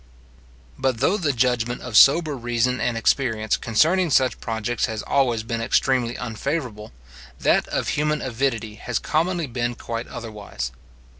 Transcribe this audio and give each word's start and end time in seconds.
But 0.79 0.97
though 0.99 1.15
the 1.15 1.31
judgment 1.31 1.81
of 1.81 1.95
sober 1.95 2.35
reason 2.35 2.81
and 2.81 2.97
experience 2.97 3.55
concerning 3.55 4.09
such 4.09 4.39
projects 4.39 4.87
has 4.87 5.03
always 5.03 5.43
been 5.43 5.61
extremely 5.61 6.15
unfavourable, 6.15 6.91
that 7.39 7.67
of 7.67 7.89
human 7.89 8.19
avidity 8.19 8.73
has 8.81 8.97
commonly 8.97 9.45
been 9.45 9.75
quite 9.75 10.07
otherwise. 10.07 10.71